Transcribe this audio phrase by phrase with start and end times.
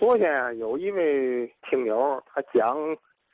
[0.00, 2.74] 昨天有一位听友，他讲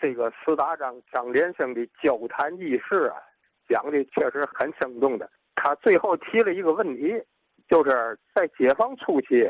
[0.01, 3.23] 这个四大张张连生的交谈轶事啊，
[3.69, 5.31] 讲的确实很生动的。
[5.55, 7.23] 他最后提了一个问题，
[7.69, 9.49] 就是在解放初期，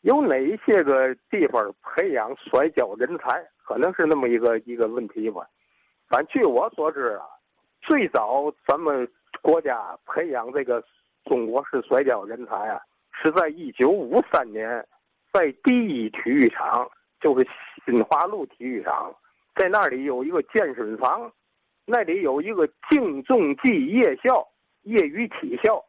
[0.00, 3.46] 有哪一些个地方培养摔跤人才？
[3.64, 5.48] 可能是那么一个一个问题吧。
[6.08, 7.26] 反正据我所知啊，
[7.80, 9.08] 最早咱们
[9.40, 10.82] 国家培养这个
[11.26, 12.80] 中国式摔跤人才啊，
[13.22, 14.84] 是在一九五三年。
[15.36, 16.90] 在第一体育场，
[17.20, 17.46] 就是
[17.84, 19.14] 新华路体育场，
[19.54, 21.30] 在那里有一个健身房，
[21.84, 24.48] 那里有一个竞重技夜校、
[24.84, 25.84] 业余体校，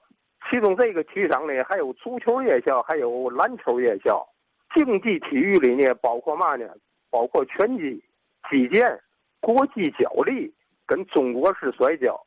[0.50, 4.28] 其中这个体育场里还有足球夜校，还有篮球夜校。
[4.76, 6.68] 竞技体育里呢，包括嘛呢？
[7.10, 8.04] 包括拳击、
[8.50, 9.00] 击剑、
[9.40, 10.54] 国际角力
[10.86, 12.20] 跟中国式摔跤，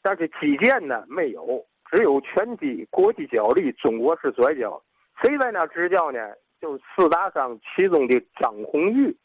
[0.00, 4.80] 但是击剑呢没有，只有拳击、国际角力、中国式摔跤。
[5.20, 6.20] 谁在那执教呢？
[6.60, 9.16] 就是四大商其中的张红玉，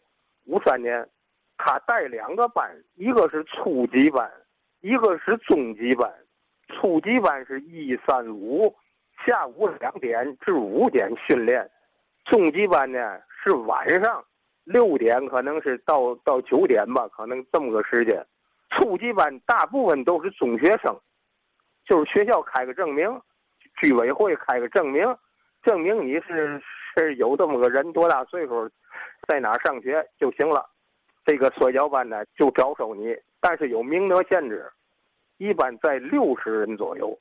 [0.46, 1.10] 五三年，
[1.58, 4.32] 他带两个班，一个是初级班，
[4.82, 6.14] 一个是中级班。
[6.68, 8.76] 初级班是一三五
[9.26, 11.68] 下午两点至五点训练，
[12.26, 14.24] 中级班呢是晚上
[14.64, 18.24] 六点，可能是到到九点吧，可能这么个时间。
[18.70, 20.96] 初级班大部分都是中学生，
[21.86, 23.22] 就是学校开个证明，
[23.82, 25.04] 居委会开个证明，
[25.64, 26.62] 证明你是。
[26.96, 28.70] 是有这么个人，多大岁数，
[29.28, 30.70] 在哪上学就行了。
[31.26, 34.70] 这个摔跤班呢，就招收你，但是有名额限制，
[35.38, 37.18] 一般在六十人左右。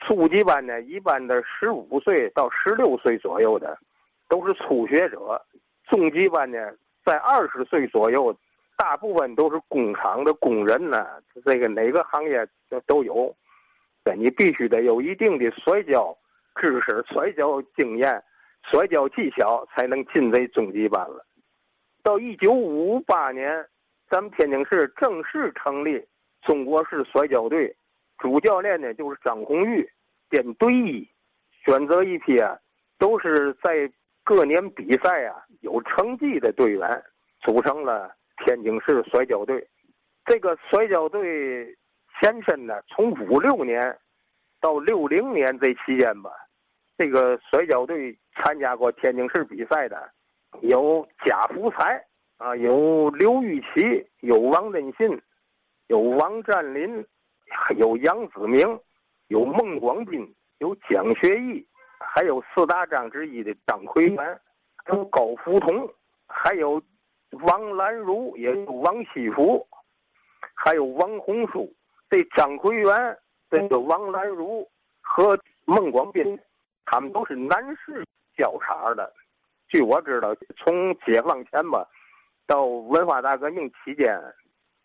[0.00, 3.76] 初级班呢，一般的十五岁到十六岁左右的，
[4.28, 5.42] 都是初学者。
[5.88, 6.58] 中级班呢，
[7.04, 8.36] 在二十岁左右，
[8.76, 11.06] 大部分都是工厂的工人呢。
[11.44, 13.34] 这个哪个行业都都有，
[14.16, 16.16] 你必须得有一定的摔跤
[16.60, 18.22] 知识、摔跤经验。
[18.70, 21.24] 摔跤技巧才能进这中级班了。
[22.02, 23.66] 到一九五八年，
[24.08, 26.04] 咱们天津市正式成立
[26.42, 27.76] 中国式摔跤队，
[28.18, 29.88] 主教练呢就是张红玉，
[30.28, 31.08] 编队医，
[31.64, 32.56] 选择一批啊，
[32.98, 33.90] 都是在
[34.24, 37.02] 各年比赛啊有成绩的队员，
[37.40, 39.66] 组成了天津市摔跤队。
[40.24, 41.76] 这个摔跤队
[42.20, 43.96] 前身呢，从五六年
[44.60, 46.30] 到六零年这期间吧。
[46.98, 50.10] 这个摔跤队参加过天津市比赛的，
[50.62, 52.02] 有贾福才
[52.38, 55.20] 啊，有刘玉琪，有王振信，
[55.88, 57.04] 有王占林，
[57.50, 58.80] 还有杨子明，
[59.28, 61.66] 有孟广斌，有蒋学义，
[61.98, 64.40] 还有四大张之一的张奎元，
[64.88, 65.88] 有高福同，
[66.26, 66.82] 还有
[67.42, 69.66] 王兰如，也有王西福，
[70.54, 71.70] 还有王红书。
[72.08, 73.18] 这张奎元、
[73.50, 74.66] 这个王兰如
[75.02, 76.38] 和孟广斌。
[76.86, 78.04] 他们都是男士
[78.36, 79.12] 交叉的，
[79.68, 81.86] 据我知道，从解放前吧，
[82.46, 84.16] 到文化大革命期间，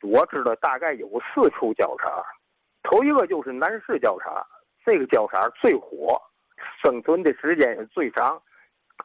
[0.02, 2.24] 我知道大概有四处交叉。
[2.82, 4.44] 头一个就是男士交叉，
[4.84, 6.20] 这个交叉最火，
[6.82, 8.42] 生存的时间也最长。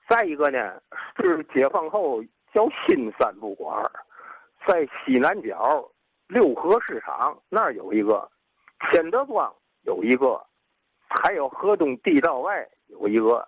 [0.09, 0.81] 再一个呢，
[1.19, 2.23] 是解放后
[2.55, 3.84] 叫新三不管，
[4.67, 5.87] 在西南角
[6.28, 8.27] 六合市场那儿有一个，
[8.91, 10.43] 天德庄有一个，
[11.09, 12.67] 还有河东地道外。
[12.88, 13.47] 有一个，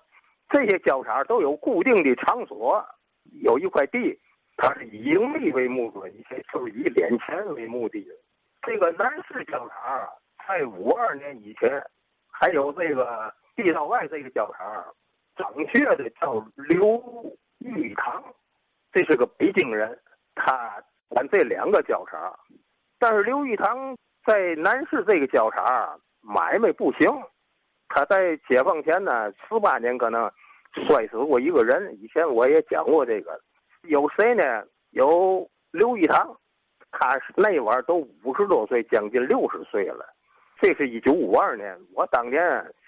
[0.48, 2.84] 这些交叉都有固定的场所，
[3.42, 4.18] 有一块地，
[4.56, 8.06] 它是以盈利为目的，以前就是以敛钱为目的。
[8.62, 10.08] 这个南市交叉
[10.46, 11.82] 在五二年以前，
[12.30, 14.84] 还有这个地道外这个交叉，
[15.36, 18.22] 正确的叫刘玉堂，
[18.92, 19.98] 这是个北京人，
[20.34, 22.34] 他管这两个交叉，
[22.98, 27.08] 但是刘玉堂在南市这个交叉买卖不行。
[27.88, 30.30] 他在解放前呢，十八年可能
[30.86, 31.96] 摔死过一个人。
[32.00, 33.40] 以前我也讲过这个，
[33.82, 34.64] 有谁呢？
[34.90, 36.38] 有刘玉堂，
[36.90, 40.06] 他那会儿都五十多岁，将近六十岁了。
[40.60, 42.40] 这是一九五二年，我当年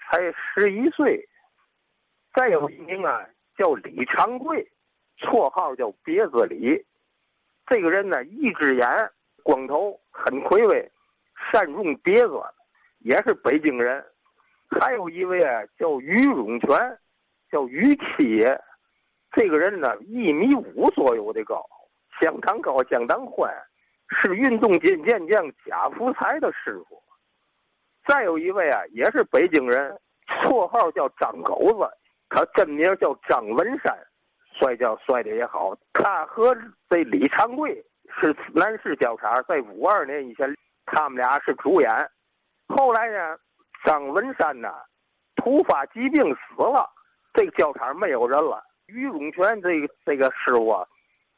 [0.09, 1.27] 才十一岁。
[2.33, 3.25] 再有一名啊，
[3.57, 4.65] 叫李长贵，
[5.19, 6.85] 绰号叫别子李。
[7.67, 8.87] 这个人呢，一只眼，
[9.43, 10.91] 光头，很魁伟，
[11.51, 12.41] 善用别子，
[12.99, 14.03] 也是北京人。
[14.79, 16.97] 还有一位啊，叫于永全，
[17.51, 18.57] 叫于七爷，
[19.33, 21.63] 这个人呢一米五左右的高，
[22.21, 23.53] 相当高，相当宽，
[24.09, 27.03] 是运动金健将贾福才的师傅。
[28.07, 31.89] 再有一位啊，也是北京人，绰号叫张狗子，
[32.29, 33.95] 他真名叫张文山，
[34.57, 35.77] 摔跤摔的也好。
[35.91, 36.55] 他和
[36.89, 37.83] 这李长贵
[38.21, 41.89] 是男士交叉，在五二年以前，他们俩是主演。
[42.69, 43.37] 后来呢？
[43.83, 44.69] 张文山呐，
[45.35, 46.89] 突发疾病死了，
[47.33, 48.63] 这个交叉没有人了。
[48.87, 50.87] 于永全这个这个师傅啊，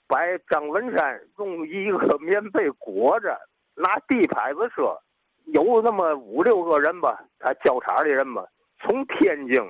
[0.07, 0.19] 把
[0.49, 3.39] 张文山用一个棉被裹着，
[3.75, 4.97] 拿地拍子车，
[5.45, 8.45] 有那么五六个人吧，他交叉的人吧，
[8.79, 9.61] 从天津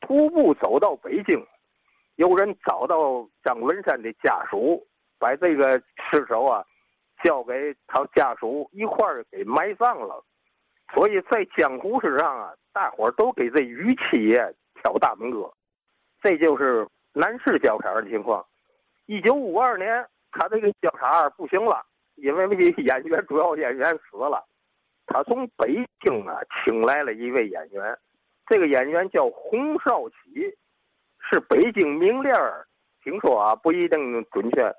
[0.00, 1.44] 徒步走到北京，
[2.16, 4.86] 有人找到张文山的家属，
[5.18, 5.78] 把这个
[6.10, 6.64] 尸首啊
[7.24, 10.22] 交给他家属一块儿给埋葬了。
[10.92, 14.36] 所以在江湖之上啊，大伙儿都给这于七爷
[14.82, 15.52] 挑大拇哥，
[16.20, 18.44] 这就是南市交叉的情况。
[19.06, 21.84] 一九五二年，他这个交叉不行了，
[22.16, 24.44] 因为演员主要演员死了，
[25.06, 27.96] 他从北京啊请来了一位演员，
[28.46, 30.16] 这个演员叫洪少奇，
[31.30, 32.66] 是北京名联儿，
[33.04, 34.72] 听说啊不一定准确，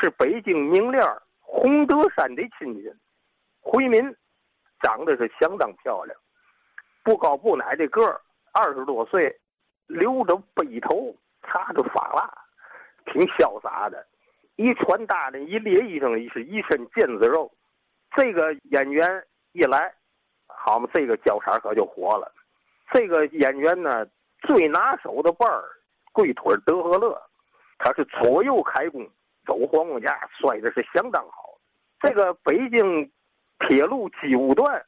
[0.00, 2.90] 是北京名联儿洪德山的亲戚，
[3.60, 4.14] 回民。
[4.80, 6.16] 长得是相当漂亮，
[7.02, 8.20] 不高不矮的个儿，
[8.52, 9.40] 二十多岁，
[9.86, 12.30] 留着背头，插着发蜡，
[13.06, 14.06] 挺潇洒的。
[14.56, 17.50] 一穿大的一列衣裳，是一身腱子肉。
[18.16, 19.92] 这个演员一来，
[20.46, 22.32] 好嘛，这个交叉可就火了。
[22.92, 24.06] 这个演员呢，
[24.42, 25.64] 最拿手的伴儿，
[26.12, 27.20] 跪腿德和乐，
[27.78, 29.04] 他是左右开弓，
[29.44, 31.58] 走黄瓜架摔的是相当好。
[32.00, 33.10] 这个北京。
[33.66, 34.84] 铁路机务段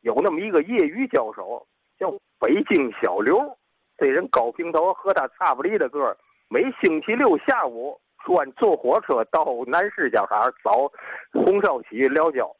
[0.00, 1.66] 有那么一个业余教手，
[1.98, 3.56] 叫北京小刘。
[3.96, 6.16] 这人高平头，和他差不离的个儿。
[6.48, 10.90] 每星期六下午，专坐火车到南市交叉找
[11.32, 12.50] 洪少奇聊交。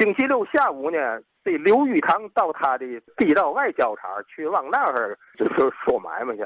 [0.00, 0.98] 星期六下午呢，
[1.44, 2.86] 这刘玉堂到他的
[3.16, 6.42] 地道外交叉去往那儿就是说买卖去。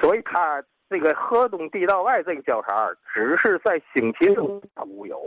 [0.00, 5.20] 所以他这个河东地道外这个交叉只是在星期六无有。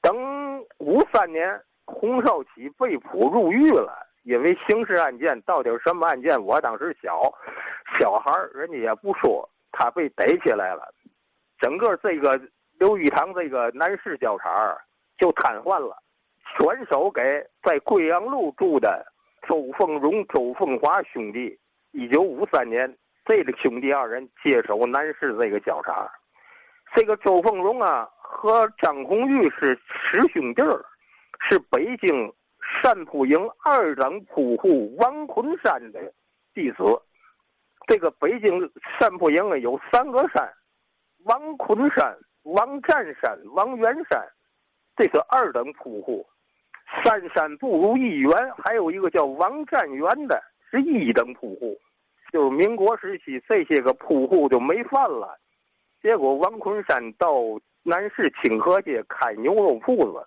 [0.00, 1.60] 等五三年。
[1.92, 6.40] 洪少奇被捕入狱了，因为刑事案件到底什么案件？
[6.42, 7.32] 我当时小，
[7.98, 10.82] 小孩人家也不说，他被逮起来了。
[11.58, 12.40] 整个这个
[12.78, 14.76] 刘玉堂这个南市交叉
[15.18, 15.96] 就瘫痪了，
[16.56, 17.20] 转手给
[17.62, 19.04] 在贵阳路住的
[19.48, 21.58] 周凤荣、周凤华兄弟。
[21.92, 22.96] 一九五三年，
[23.26, 26.10] 这个兄弟二人接手南市这个交叉。
[26.94, 30.84] 这个周凤荣啊，和张红玉是师兄弟儿。
[31.48, 32.32] 是北京
[32.82, 36.00] 善铺营二等铺户王昆山的
[36.54, 36.78] 弟子。
[37.86, 40.52] 这个北京善铺营啊，有三个山：
[41.24, 44.22] 王昆山、王占山、王元山。
[44.96, 46.26] 这是二等铺户。
[47.04, 51.76] 三山不如一园，还有一个叫王占元的，是一等铺户。
[52.32, 55.38] 就是民国时期，这些个铺户就没饭了。
[56.02, 57.32] 结果王昆山到
[57.82, 60.26] 南市清河街开牛肉铺子。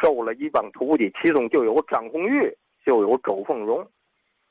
[0.00, 2.54] 收了一帮徒弟，其中就有张红玉，
[2.84, 3.88] 就有周凤荣。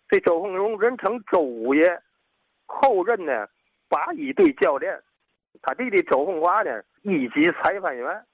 [0.08, 2.02] 这周凤荣人称周五爷，
[2.66, 3.48] 后任呢
[3.88, 5.00] 八一队教练。
[5.62, 8.26] 他弟弟周凤华呢一级裁判员。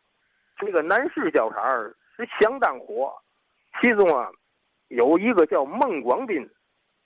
[0.57, 1.77] 这个南市交叉
[2.15, 3.13] 是相当火，
[3.81, 4.29] 其中啊
[4.89, 6.49] 有一个叫孟广斌。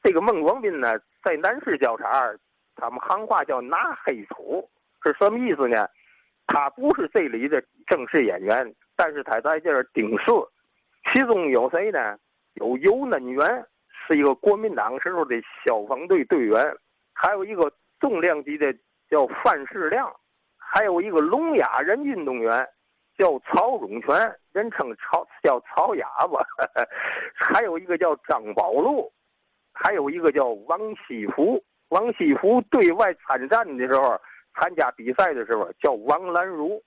[0.03, 2.35] 这个孟广斌呢在南市交叉，
[2.75, 4.69] 他们行话叫拿黑土，
[5.03, 5.87] 是什么意思呢？
[6.45, 8.75] 他不是这里的正式演员。
[8.97, 10.25] 但是他在这儿顶事，
[11.13, 12.17] 其中有谁呢？
[12.55, 13.65] 有尤嫩元，
[14.07, 16.59] 是一个国民党时候的消防队队员；
[17.13, 18.73] 还有一个重量级的
[19.07, 20.11] 叫范世亮，
[20.57, 22.67] 还有一个聋哑人运动员
[23.15, 26.41] 叫曹永全，人称曹叫曹哑巴；
[27.35, 29.13] 还有一个叫张宝路，
[29.71, 31.63] 还有一个叫王西福。
[31.89, 34.19] 王西福对外参战的时候，
[34.59, 36.81] 参加比赛的时候叫王兰如。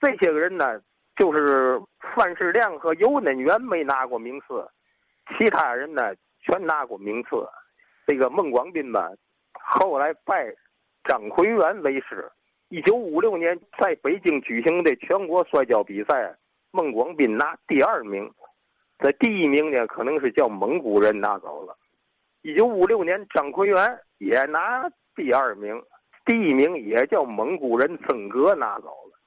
[0.00, 0.80] 这些个人呢？
[1.20, 1.78] 就是
[2.16, 4.66] 范世亮和尤嫩元没拿过名次，
[5.36, 7.46] 其他人呢全拿过名次。
[8.06, 9.10] 这个孟广斌吧，
[9.52, 10.50] 后来拜
[11.04, 12.26] 张奎元为师。
[12.70, 16.34] 一九五六年在北京举行的全国摔跤比赛，
[16.70, 18.32] 孟广斌拿第二名。
[18.98, 21.76] 这第一名呢，可能是叫蒙古人拿走了。
[22.40, 25.82] 一九五六年张奎元也拿第二名，
[26.24, 29.18] 第一名也叫蒙古人曾格拿走了。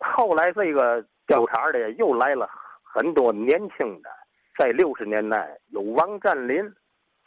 [0.00, 1.06] 后来这个。
[1.26, 2.48] 交叉的又来了
[2.82, 4.10] 很多年轻的，
[4.58, 6.72] 在六十年代有王占林、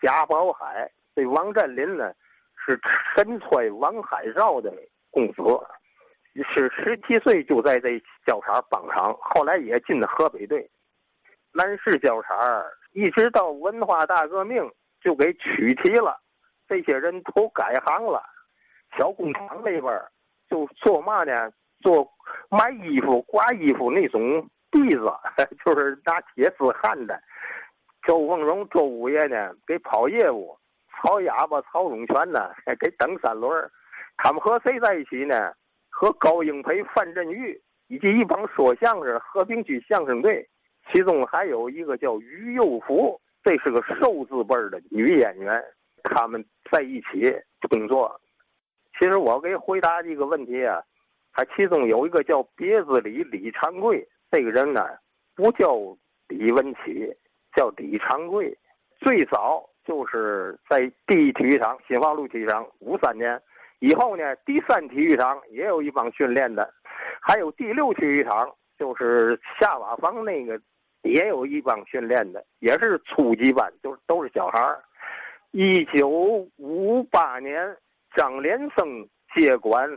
[0.01, 0.89] 贾宝海。
[1.15, 2.13] 这王占林呢
[2.55, 2.79] 是
[3.15, 4.71] 神揣王海少的
[5.11, 5.41] 公子，
[6.51, 10.69] 是十七岁就在这交叉帮场，后来也进了河北队。
[11.51, 12.63] 南市交叉
[12.93, 16.17] 一直到文化大革命就给取缔了，
[16.67, 18.23] 这些人都改行了，
[18.97, 20.01] 小工厂那边
[20.49, 21.51] 就做嘛呢？
[21.81, 22.07] 做
[22.49, 24.21] 卖衣服、挂衣服那种
[24.71, 25.11] 篦子，
[25.65, 27.21] 就是拿铁丝焊的。
[28.07, 30.57] 周凤荣、周五爷呢，给跑业务；
[30.89, 33.69] 曹哑巴、曹永全呢， 给蹬三轮
[34.17, 35.53] 他们和谁在一起呢？
[35.89, 40.47] 和高英培、范振钰以及一帮说相声和平区相声队，
[40.91, 45.61] 其中还有一个叫于幼福，这是个寿字辈的女演员，
[46.03, 47.35] 他们在一起
[47.69, 48.19] 工作。
[48.97, 50.81] 其实我给回答这个问题啊，
[51.39, 54.85] 他其中有一个叫别子李李长贵，这个人呢
[55.37, 55.73] 不叫
[56.27, 57.15] 李文启，
[57.55, 58.53] 叫李长贵。
[58.99, 63.41] 最早就是在第一体育场新华路体育场五三年，
[63.79, 66.69] 以后呢第三体育场也有一帮训练的，
[67.21, 70.59] 还有第六体育场就是下瓦房那个
[71.03, 74.83] 也有一帮训练的，也是初级班，就是都是小孩儿。
[75.51, 76.09] 一九
[76.57, 77.77] 五八年。
[78.15, 79.87] 张连生接管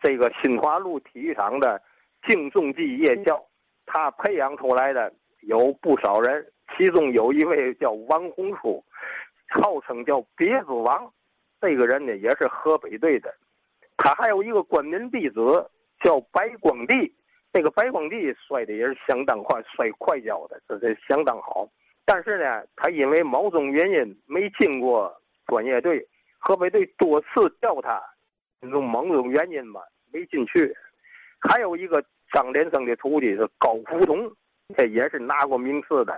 [0.00, 1.80] 这个新华路体育场的
[2.26, 3.42] 敬重技夜校，
[3.86, 5.12] 他培养出来的
[5.42, 8.84] 有不少人，其中有一位叫王洪书，
[9.48, 11.12] 号称叫别子王，
[11.60, 13.34] 这个人呢也是河北队的。
[13.96, 15.70] 他还有一个官门弟子
[16.02, 17.12] 叫白光地，
[17.52, 21.68] 这个白光地摔的也是相当快，摔快跤的，这这相当好。
[22.04, 25.14] 但是呢，他因为某种原因没进过
[25.46, 26.06] 专业队。
[26.40, 28.00] 河北队多次调他，
[28.62, 29.80] 用某种原因吧，
[30.12, 30.74] 没进去。
[31.40, 34.28] 还有一个张连生的徒弟是高福同，
[34.76, 36.12] 这也是拿过名次的。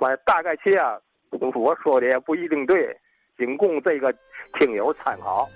[0.00, 0.96] 反正大概其啊，
[1.30, 2.96] 我说的也不一定对，
[3.36, 4.14] 仅供这个
[4.58, 5.48] 听友参考。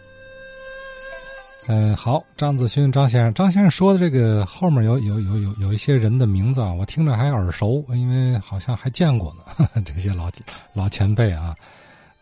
[1.69, 9.67] 嗯，好，张子勋张先生，张先生说的这个后面有有有有有一些人的名字啊，我听着还耳熟，因为好像还见过呢。
[9.87, 10.29] 这些老
[10.75, 11.55] 老前辈啊，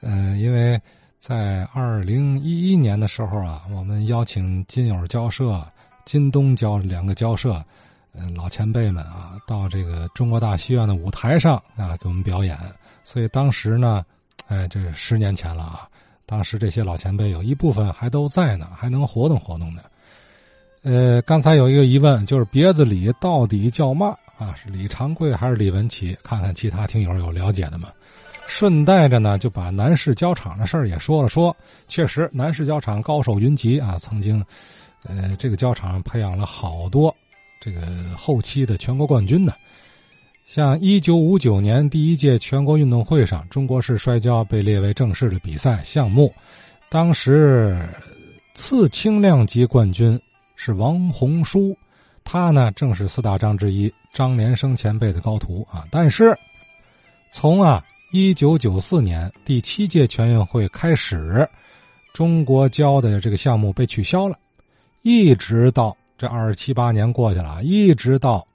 [0.02, 0.78] 嗯，因为。
[1.23, 5.64] 在二零一一年的时候啊，我们邀请金友交社、
[6.05, 7.64] 金东交两个交社，
[8.12, 12.59] 嗯，老前辈们啊，到这个中国大戏院的舞台上啊，给我们表演。
[13.05, 14.05] 所以当时呢，
[14.49, 15.88] 哎，这十年前了啊，
[16.26, 19.81] 当时这些老前辈有一部分还都在呢，还能活动活动呢。
[20.83, 24.57] 呃，刚才有一个疑问，就是别子李到底叫嘛啊？
[24.61, 26.19] 是李长贵还是李文启？
[26.25, 27.91] 看看其他听友有了解的吗？
[28.52, 31.56] 顺带着呢，就把南市交场的事儿也说了说。
[31.88, 34.44] 确实，南市交场高手云集啊，曾经，
[35.04, 37.16] 呃，这个交场培养了好多
[37.62, 37.80] 这个
[38.14, 39.54] 后期的全国冠军呢。
[40.44, 46.30] 像一九五九年第一届全国运动会上，中国式摔跤被列为正式的比赛项目。
[46.90, 47.82] 当时
[48.52, 50.21] 次轻量级冠军
[50.56, 51.75] 是王洪书，
[52.23, 55.87] 他呢正是四大张之一张连生前辈的高徒啊。
[55.90, 56.37] 但是
[57.30, 57.82] 从啊。
[58.12, 61.49] 一九九四年第七届全运会开始，
[62.12, 64.37] 中国交的这个项目被取消了，
[65.00, 68.47] 一直到这二十七八年过去了，一直到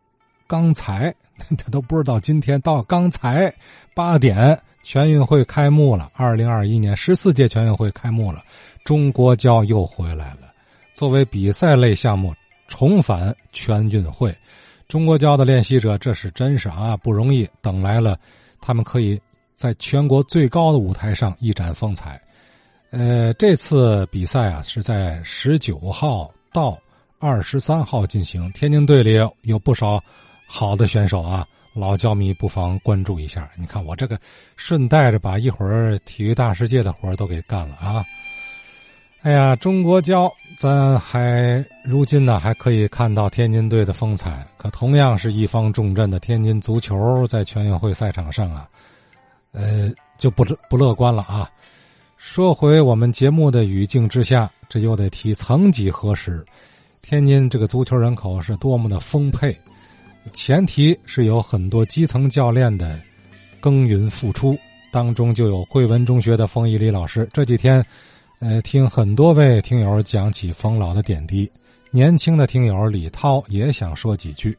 [0.46, 1.12] 刚才，
[1.58, 3.52] 他 都不知道今天到刚才
[3.96, 6.12] 八点全运会开幕了。
[6.16, 8.44] 二零二一年十四届全运会开幕了，
[8.84, 10.54] 中国交又回来了，
[10.94, 12.32] 作为比赛类项目
[12.68, 14.32] 重返全运会。
[14.88, 18.20] 中国交的练习者这是真是啊不容易，等来了，
[18.62, 19.20] 他们可以。
[19.58, 22.22] 在全国最高的舞台上一展风采，
[22.92, 26.78] 呃，这次比赛啊是在十九号到
[27.18, 28.52] 二十三号进行。
[28.52, 30.00] 天津队里有不少
[30.46, 33.50] 好的选手啊，老教迷不妨关注一下。
[33.58, 34.20] 你看我这个
[34.56, 38.06] 顺带着把一会儿体育大世界的活都给干了啊！
[39.24, 48.70] 哎呀，中国交，咱还如今呢还可以看到天津队的风采，可同样是一方重镇的天津足球，在全运会赛场上啊。
[49.58, 51.50] 呃，就不不乐观了啊！
[52.16, 56.46] 说回我们节目的语境之下，这又得提曾几何时，
[57.02, 59.58] 天津这个足球人口是多么的丰沛，
[60.32, 63.00] 前提是有很多基层教练的
[63.60, 64.56] 耕耘付出，
[64.92, 67.28] 当中就有汇文中学的冯一礼老师。
[67.34, 67.84] 这几天，
[68.38, 71.50] 呃，听很多位听友讲起冯老的点滴，
[71.90, 74.56] 年轻的听友李涛也想说几句。